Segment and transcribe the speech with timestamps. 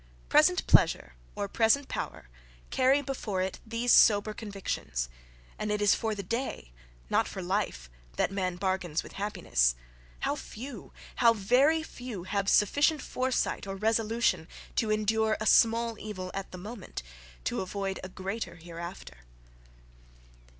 [0.29, 2.27] Present pleasure, or present power,
[2.71, 5.09] carry before it these sober convictions;
[5.59, 6.71] and it is for the day,
[7.11, 9.75] not for life, that man bargains with happiness.
[10.21, 10.91] How few!
[11.17, 12.23] how very few!
[12.23, 17.03] have sufficient foresight or resolution, to endure a small evil at the moment,
[17.43, 19.17] to avoid a greater hereafter.